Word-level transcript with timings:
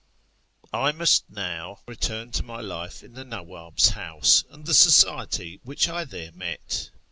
I 0.73 0.91
must 0.93 1.29
now 1.29 1.81
return 1.85 2.31
to 2.31 2.41
my 2.41 2.59
life 2.59 3.03
in 3.03 3.13
the 3.13 3.23
Nawwab's 3.23 3.89
house, 3.89 4.43
and 4.49 4.65
the 4.65 4.73
society 4.73 5.59
which 5.63 5.87
I 5.87 6.05
there 6.05 6.31
met. 6.31 6.89